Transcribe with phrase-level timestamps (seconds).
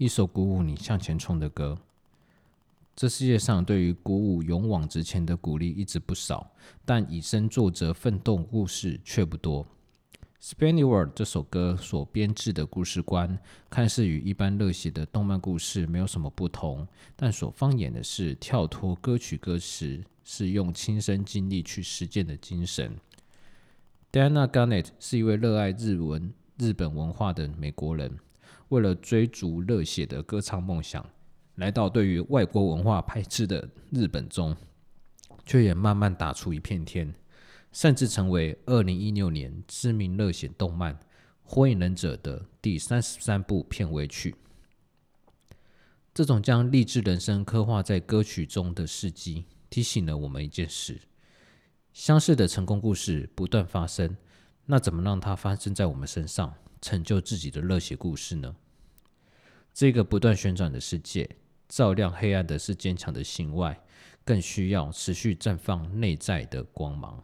[0.00, 1.76] 一首鼓舞你向前冲的歌。
[2.96, 6.50] 这世界上对于鼓舞勇往直前的鼓励一直不少，
[6.86, 9.62] 但以身作则奋斗故事却不多。
[10.42, 13.38] 《Spinning World》这首歌所编制的故事观，
[13.68, 22.96] 看似与一般热血的动漫故事没有什么不同，但所放眼的是跳脱歌曲歌词，是用亲身经历去实践的精神。
[24.10, 28.18] Diana Garnett 是一位热爱日文、日本文化的美国人，
[28.70, 31.08] 为了追逐热血的歌唱梦想，
[31.54, 34.56] 来到对于外国文化排斥的日本中，
[35.46, 37.14] 却也慢慢打出一片天。
[37.72, 40.92] 甚至成为二零一六年知名热血动漫
[41.44, 44.34] 《火影忍者》的第三十三部片尾曲。
[46.12, 51.00] 这种将励志人生刻画在歌曲中的事迹，提醒了我们一件事：
[51.92, 54.16] 相似的成功故事不断发生，
[54.70, 58.54] 那怎么让它发生在我们身上，成就自己的热血故事呢？
[59.74, 61.28] 这个不断旋转的世界，
[61.68, 63.80] 照亮黑暗的是坚强的心外，
[64.24, 67.20] 更需要持续绽放内在的光芒。